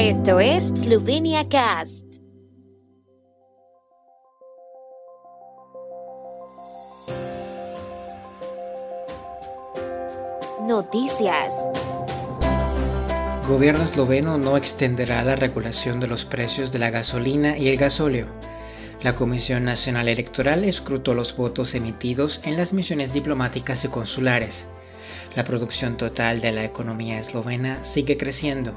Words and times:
Esto 0.00 0.38
es 0.38 0.68
Slovenia 0.68 1.48
Cast. 1.48 2.04
Noticias. 10.68 11.68
Gobierno 13.48 13.82
esloveno 13.82 14.38
no 14.38 14.56
extenderá 14.56 15.24
la 15.24 15.34
regulación 15.34 15.98
de 15.98 16.06
los 16.06 16.24
precios 16.24 16.70
de 16.70 16.78
la 16.78 16.90
gasolina 16.90 17.58
y 17.58 17.66
el 17.66 17.76
gasóleo. 17.76 18.28
La 19.02 19.16
Comisión 19.16 19.64
Nacional 19.64 20.06
Electoral 20.06 20.62
escrutó 20.62 21.14
los 21.14 21.36
votos 21.36 21.74
emitidos 21.74 22.40
en 22.44 22.56
las 22.56 22.72
misiones 22.72 23.12
diplomáticas 23.12 23.84
y 23.84 23.88
consulares. 23.88 24.68
La 25.34 25.42
producción 25.42 25.96
total 25.96 26.40
de 26.40 26.52
la 26.52 26.62
economía 26.62 27.18
eslovena 27.18 27.82
sigue 27.82 28.16
creciendo. 28.16 28.72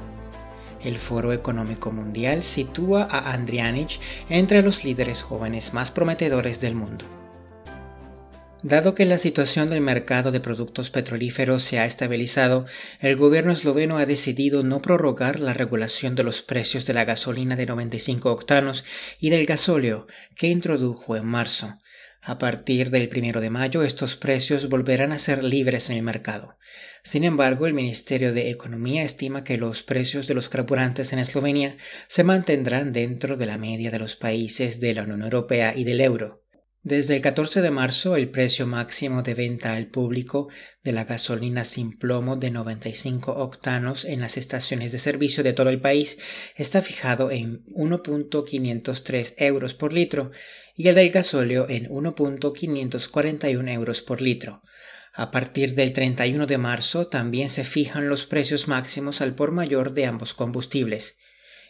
El 0.84 0.98
Foro 0.98 1.32
Económico 1.32 1.92
Mundial 1.92 2.42
sitúa 2.42 3.06
a 3.10 3.32
Andrianic 3.32 4.00
entre 4.28 4.62
los 4.62 4.84
líderes 4.84 5.22
jóvenes 5.22 5.74
más 5.74 5.90
prometedores 5.90 6.60
del 6.60 6.74
mundo. 6.74 7.04
Dado 8.64 8.94
que 8.94 9.04
la 9.04 9.18
situación 9.18 9.70
del 9.70 9.80
mercado 9.80 10.30
de 10.30 10.38
productos 10.38 10.90
petrolíferos 10.90 11.64
se 11.64 11.80
ha 11.80 11.84
estabilizado, 11.84 12.64
el 13.00 13.16
gobierno 13.16 13.50
esloveno 13.50 13.98
ha 13.98 14.06
decidido 14.06 14.62
no 14.62 14.80
prorrogar 14.80 15.40
la 15.40 15.52
regulación 15.52 16.14
de 16.14 16.22
los 16.22 16.42
precios 16.42 16.86
de 16.86 16.94
la 16.94 17.04
gasolina 17.04 17.56
de 17.56 17.66
95 17.66 18.30
octanos 18.30 18.84
y 19.18 19.30
del 19.30 19.46
gasóleo 19.46 20.06
que 20.36 20.46
introdujo 20.46 21.16
en 21.16 21.26
marzo. 21.26 21.76
A 22.24 22.38
partir 22.38 22.90
del 22.90 23.10
1 23.12 23.40
de 23.40 23.50
mayo 23.50 23.82
estos 23.82 24.16
precios 24.16 24.68
volverán 24.68 25.10
a 25.10 25.18
ser 25.18 25.42
libres 25.42 25.90
en 25.90 25.96
el 25.96 26.04
mercado. 26.04 26.56
Sin 27.02 27.24
embargo, 27.24 27.66
el 27.66 27.74
Ministerio 27.74 28.32
de 28.32 28.50
Economía 28.50 29.02
estima 29.02 29.42
que 29.42 29.58
los 29.58 29.82
precios 29.82 30.28
de 30.28 30.34
los 30.34 30.48
carburantes 30.48 31.12
en 31.12 31.18
Eslovenia 31.18 31.76
se 32.06 32.22
mantendrán 32.22 32.92
dentro 32.92 33.36
de 33.36 33.46
la 33.46 33.58
media 33.58 33.90
de 33.90 33.98
los 33.98 34.14
países 34.14 34.78
de 34.78 34.94
la 34.94 35.02
Unión 35.02 35.22
Europea 35.22 35.74
y 35.76 35.82
del 35.82 36.00
euro. 36.00 36.41
Desde 36.84 37.14
el 37.14 37.22
14 37.22 37.62
de 37.62 37.70
marzo, 37.70 38.16
el 38.16 38.28
precio 38.28 38.66
máximo 38.66 39.22
de 39.22 39.34
venta 39.34 39.74
al 39.74 39.86
público 39.86 40.48
de 40.82 40.90
la 40.90 41.04
gasolina 41.04 41.62
sin 41.62 41.96
plomo 41.96 42.34
de 42.34 42.50
95 42.50 43.30
octanos 43.30 44.04
en 44.04 44.18
las 44.18 44.36
estaciones 44.36 44.90
de 44.90 44.98
servicio 44.98 45.44
de 45.44 45.52
todo 45.52 45.70
el 45.70 45.80
país 45.80 46.18
está 46.56 46.82
fijado 46.82 47.30
en 47.30 47.62
1.503 47.66 49.34
euros 49.36 49.74
por 49.74 49.92
litro 49.92 50.32
y 50.74 50.88
el 50.88 50.96
del 50.96 51.10
gasóleo 51.10 51.66
en 51.68 51.88
1.541 51.88 53.72
euros 53.72 54.02
por 54.02 54.20
litro. 54.20 54.64
A 55.14 55.30
partir 55.30 55.76
del 55.76 55.92
31 55.92 56.48
de 56.48 56.58
marzo 56.58 57.06
también 57.06 57.48
se 57.48 57.62
fijan 57.62 58.08
los 58.08 58.26
precios 58.26 58.66
máximos 58.66 59.20
al 59.20 59.36
por 59.36 59.52
mayor 59.52 59.94
de 59.94 60.06
ambos 60.06 60.34
combustibles. 60.34 61.18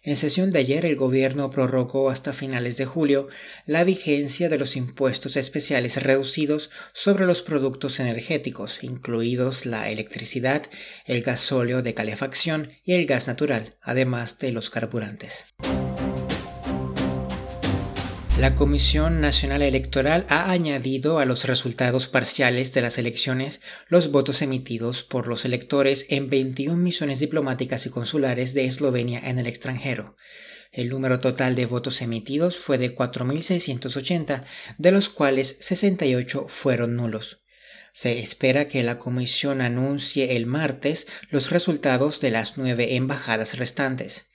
En 0.05 0.17
sesión 0.17 0.51
de 0.51 0.59
ayer 0.59 0.85
el 0.85 0.97
gobierno 0.97 1.49
prorrogó 1.49 2.11
hasta 2.11 2.33
finales 2.33 2.77
de 2.77 2.87
julio 2.87 3.29
la 3.67 3.85
vigencia 3.85 4.49
de 4.49 4.59
los 4.59 4.75
impuestos 4.75 5.37
especiales 5.37 6.03
reducidos 6.03 6.71
sobre 6.93 7.25
los 7.25 7.43
productos 7.43 8.01
energéticos, 8.01 8.83
incluidos 8.83 9.65
la 9.65 9.91
electricidad, 9.91 10.63
el 11.07 11.23
gasóleo 11.23 11.83
de 11.83 11.95
calefacción 11.95 12.73
y 12.85 12.95
el 12.95 13.07
gas 13.07 13.29
natural, 13.29 13.77
además 13.81 14.41
de 14.41 14.51
los 14.51 14.71
carburantes. 14.71 15.55
La 18.39 18.55
Comisión 18.55 19.21
Nacional 19.21 19.61
Electoral 19.61 20.25
ha 20.31 20.51
añadido 20.51 21.19
a 21.19 21.27
los 21.27 21.45
resultados 21.45 22.09
parciales 22.09 22.73
de 22.73 22.81
las 22.81 22.97
elecciones 22.97 23.61
los 23.89 24.11
votos 24.11 24.41
emitidos 24.41 25.03
por 25.03 25.27
los 25.27 25.45
electores 25.45 26.07
en 26.09 26.29
21 26.29 26.79
misiones 26.79 27.21
diplomáticas 27.21 27.85
y 27.85 27.91
consulares 27.91 28.55
de 28.55 28.65
Eslovenia 28.65 29.21
en 29.23 29.39
el 29.39 29.47
extranjero. 29.47 30.17
El 30.73 30.89
número 30.89 31.21
total 31.21 31.55
de 31.55 31.67
votos 31.67 32.01
emitidos 32.01 32.57
fue 32.57 32.79
de 32.79 32.97
4.680, 32.97 34.43
de 34.79 34.93
los 34.93 35.11
cuales 35.11 35.59
68 35.61 36.47
fueron 36.49 36.97
nulos. 36.97 37.43
Se 37.93 38.19
espera 38.21 38.67
que 38.67 38.83
la 38.83 38.97
comisión 38.97 39.61
anuncie 39.61 40.37
el 40.37 40.47
martes 40.47 41.07
los 41.29 41.51
resultados 41.51 42.21
de 42.21 42.31
las 42.31 42.57
nueve 42.57 42.97
embajadas 42.97 43.59
restantes. 43.59 44.32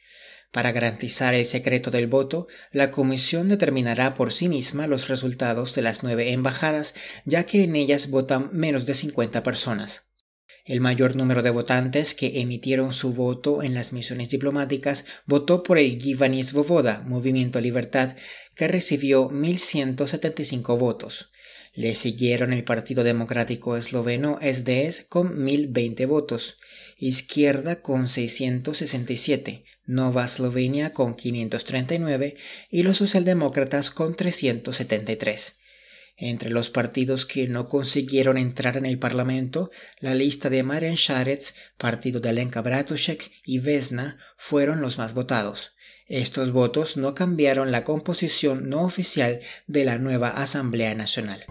Para 0.52 0.72
garantizar 0.72 1.34
el 1.34 1.46
secreto 1.46 1.92
del 1.92 2.08
voto, 2.08 2.48
la 2.72 2.90
Comisión 2.90 3.50
determinará 3.50 4.14
por 4.14 4.32
sí 4.32 4.48
misma 4.48 4.88
los 4.88 5.08
resultados 5.08 5.76
de 5.76 5.82
las 5.82 6.04
nueve 6.04 6.32
embajadas, 6.32 6.96
ya 7.26 7.46
que 7.46 7.64
en 7.64 7.76
ellas 7.76 8.10
votan 8.10 8.50
menos 8.54 8.86
de 8.86 8.94
50 8.94 9.44
personas. 9.44 10.08
El 10.68 10.82
mayor 10.82 11.16
número 11.16 11.44
de 11.44 11.50
votantes 11.50 12.14
que 12.14 12.42
emitieron 12.42 12.92
su 12.92 13.14
voto 13.14 13.64
en 13.64 13.74
las 13.74 13.94
misiones 13.94 14.28
diplomáticas 14.28 15.06
votó 15.26 15.64
por 15.64 15.78
el 15.78 15.98
Givani 15.98 16.44
Svoboda, 16.44 17.04
Movimiento 17.06 17.62
Libertad, 17.62 18.16
que 18.54 18.68
recibió 18.68 19.30
1.175 19.30 20.78
votos. 20.78 21.32
Le 21.74 21.96
siguieron 21.96 22.54
el 22.54 22.64
Partido 22.64 23.04
Democrático 23.04 23.78
Esloveno 23.78 24.40
SDS 24.42 25.06
con 25.08 25.38
1.020 25.38 26.08
votos, 26.08 26.58
Izquierda 26.98 27.82
con 27.82 28.10
667, 28.10 29.64
Nova 29.86 30.26
Eslovenia 30.26 30.94
con 30.94 31.16
539 31.16 32.36
y 32.72 32.84
los 32.84 32.98
socialdemócratas 32.98 33.92
con 33.92 34.16
373. 34.16 35.54
Entre 36.20 36.50
los 36.50 36.72
partidos 36.72 37.28
que 37.28 37.48
no 37.48 37.68
consiguieron 37.68 38.40
entrar 38.40 38.76
en 38.76 38.88
el 38.88 38.98
Parlamento, 38.98 39.70
la 40.00 40.16
lista 40.16 40.50
de 40.50 40.64
Marian 40.64 40.96
Sharets, 40.96 41.54
partido 41.78 42.20
de 42.20 42.30
Alenka 42.30 42.62
Bratušek 42.62 43.32
y 43.46 43.60
Vesna 43.60 44.18
fueron 44.36 44.82
los 44.82 44.98
más 44.98 45.14
votados. 45.14 45.74
Estos 46.08 46.52
votos 46.52 46.98
no 46.98 47.14
cambiaron 47.14 47.72
la 47.72 47.84
composición 47.84 48.68
no 48.68 48.82
oficial 48.82 49.42
de 49.68 49.86
la 49.86 50.00
nueva 50.00 50.30
Asamblea 50.30 50.96
Nacional. 50.96 51.46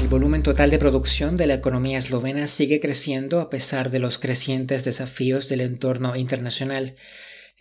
El 0.00 0.08
volumen 0.08 0.42
total 0.42 0.70
de 0.70 0.78
producción 0.78 1.36
de 1.36 1.46
la 1.46 1.54
economía 1.54 1.98
eslovena 1.98 2.46
sigue 2.46 2.80
creciendo 2.80 3.38
a 3.38 3.50
pesar 3.50 3.90
de 3.90 3.98
los 3.98 4.18
crecientes 4.18 4.84
desafíos 4.84 5.50
del 5.50 5.60
entorno 5.60 6.16
internacional. 6.16 6.94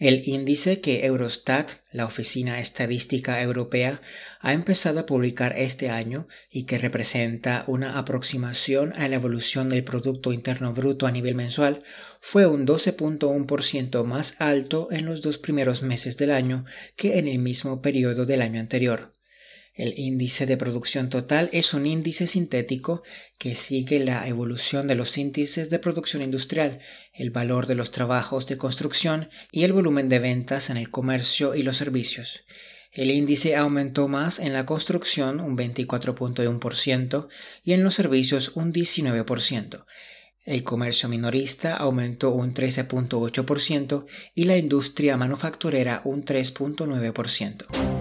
El 0.01 0.27
índice 0.27 0.81
que 0.81 1.05
Eurostat, 1.05 1.73
la 1.91 2.07
Oficina 2.07 2.59
Estadística 2.59 3.39
Europea, 3.39 4.01
ha 4.39 4.53
empezado 4.53 4.99
a 4.99 5.05
publicar 5.05 5.53
este 5.55 5.91
año 5.91 6.27
y 6.49 6.63
que 6.63 6.79
representa 6.79 7.63
una 7.67 7.99
aproximación 7.99 8.93
a 8.93 9.07
la 9.07 9.17
evolución 9.17 9.69
del 9.69 9.83
Producto 9.83 10.33
Interno 10.33 10.73
Bruto 10.73 11.05
a 11.05 11.11
nivel 11.11 11.35
mensual, 11.35 11.83
fue 12.19 12.47
un 12.47 12.65
12.1% 12.65 14.03
más 14.03 14.41
alto 14.41 14.87
en 14.89 15.05
los 15.05 15.21
dos 15.21 15.37
primeros 15.37 15.83
meses 15.83 16.17
del 16.17 16.31
año 16.31 16.65
que 16.95 17.19
en 17.19 17.27
el 17.27 17.37
mismo 17.37 17.83
periodo 17.83 18.25
del 18.25 18.41
año 18.41 18.59
anterior. 18.59 19.11
El 19.81 19.97
índice 19.97 20.45
de 20.45 20.57
producción 20.57 21.09
total 21.09 21.49
es 21.53 21.73
un 21.73 21.87
índice 21.87 22.27
sintético 22.27 23.01
que 23.39 23.55
sigue 23.55 23.99
la 23.99 24.27
evolución 24.27 24.85
de 24.85 24.93
los 24.93 25.17
índices 25.17 25.71
de 25.71 25.79
producción 25.79 26.21
industrial, 26.21 26.81
el 27.15 27.31
valor 27.31 27.65
de 27.65 27.73
los 27.73 27.89
trabajos 27.89 28.45
de 28.45 28.57
construcción 28.57 29.31
y 29.51 29.63
el 29.63 29.73
volumen 29.73 30.07
de 30.07 30.19
ventas 30.19 30.69
en 30.69 30.77
el 30.77 30.91
comercio 30.91 31.55
y 31.55 31.63
los 31.63 31.77
servicios. 31.77 32.43
El 32.91 33.09
índice 33.09 33.55
aumentó 33.55 34.07
más 34.07 34.37
en 34.37 34.53
la 34.53 34.67
construcción 34.67 35.39
un 35.39 35.57
24.1% 35.57 37.27
y 37.63 37.73
en 37.73 37.81
los 37.81 37.95
servicios 37.95 38.51
un 38.53 38.71
19%. 38.71 39.83
El 40.45 40.63
comercio 40.63 41.09
minorista 41.09 41.75
aumentó 41.75 42.29
un 42.29 42.53
13.8% 42.53 44.05
y 44.35 44.43
la 44.43 44.57
industria 44.57 45.17
manufacturera 45.17 46.01
un 46.03 46.23
3.9%. 46.23 48.00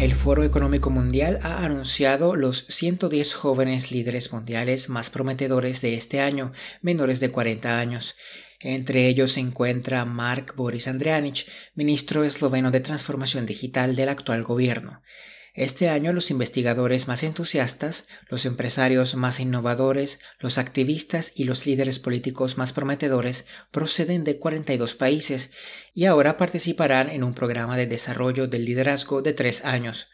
El 0.00 0.14
Foro 0.14 0.44
Económico 0.44 0.88
Mundial 0.88 1.38
ha 1.42 1.62
anunciado 1.62 2.34
los 2.34 2.64
110 2.70 3.34
jóvenes 3.34 3.92
líderes 3.92 4.32
mundiales 4.32 4.88
más 4.88 5.10
prometedores 5.10 5.82
de 5.82 5.92
este 5.92 6.22
año, 6.22 6.52
menores 6.80 7.20
de 7.20 7.30
40 7.30 7.78
años. 7.78 8.14
Entre 8.60 9.08
ellos 9.08 9.32
se 9.32 9.40
encuentra 9.40 10.06
Mark 10.06 10.54
Boris 10.56 10.88
Andrianic, 10.88 11.46
ministro 11.74 12.24
esloveno 12.24 12.70
de 12.70 12.80
Transformación 12.80 13.44
Digital 13.44 13.94
del 13.94 14.08
actual 14.08 14.42
gobierno. 14.42 15.02
Este 15.54 15.88
año 15.88 16.12
los 16.12 16.30
investigadores 16.30 17.08
más 17.08 17.24
entusiastas, 17.24 18.06
los 18.28 18.46
empresarios 18.46 19.16
más 19.16 19.40
innovadores, 19.40 20.20
los 20.38 20.58
activistas 20.58 21.32
y 21.34 21.44
los 21.44 21.66
líderes 21.66 21.98
políticos 21.98 22.56
más 22.56 22.72
prometedores 22.72 23.46
proceden 23.72 24.22
de 24.22 24.38
42 24.38 24.94
países 24.94 25.50
y 25.92 26.04
ahora 26.04 26.36
participarán 26.36 27.10
en 27.10 27.24
un 27.24 27.34
programa 27.34 27.76
de 27.76 27.86
desarrollo 27.86 28.46
del 28.46 28.64
liderazgo 28.64 29.22
de 29.22 29.32
tres 29.32 29.64
años. 29.64 30.08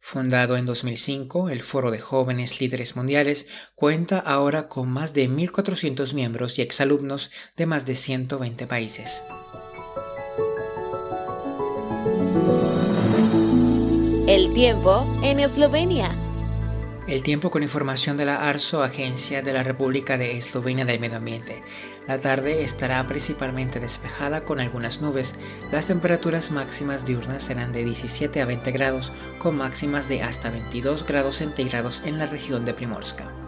Fundado 0.00 0.56
en 0.56 0.66
2005, 0.66 1.50
el 1.50 1.62
Foro 1.62 1.90
de 1.90 2.00
Jóvenes 2.00 2.60
Líderes 2.60 2.96
Mundiales 2.96 3.46
cuenta 3.74 4.18
ahora 4.18 4.66
con 4.66 4.88
más 4.88 5.14
de 5.14 5.28
1.400 5.28 6.14
miembros 6.14 6.58
y 6.58 6.62
exalumnos 6.62 7.30
de 7.56 7.66
más 7.66 7.86
de 7.86 7.94
120 7.94 8.66
países. 8.66 9.22
El 14.30 14.52
tiempo 14.52 15.04
en 15.24 15.40
Eslovenia. 15.40 16.14
El 17.08 17.24
tiempo 17.24 17.50
con 17.50 17.64
información 17.64 18.16
de 18.16 18.26
la 18.26 18.48
ARSO, 18.48 18.80
Agencia 18.80 19.42
de 19.42 19.52
la 19.52 19.64
República 19.64 20.18
de 20.18 20.38
Eslovenia 20.38 20.84
del 20.84 21.00
Medio 21.00 21.16
Ambiente. 21.16 21.64
La 22.06 22.16
tarde 22.16 22.62
estará 22.62 23.04
principalmente 23.08 23.80
despejada 23.80 24.44
con 24.44 24.60
algunas 24.60 25.00
nubes. 25.00 25.34
Las 25.72 25.88
temperaturas 25.88 26.52
máximas 26.52 27.04
diurnas 27.04 27.42
serán 27.42 27.72
de 27.72 27.82
17 27.82 28.40
a 28.40 28.46
20 28.46 28.70
grados, 28.70 29.10
con 29.40 29.56
máximas 29.56 30.08
de 30.08 30.22
hasta 30.22 30.50
22 30.50 31.04
grados 31.06 31.34
centígrados 31.34 32.02
en 32.04 32.18
la 32.18 32.26
región 32.26 32.64
de 32.64 32.72
Primorska. 32.72 33.39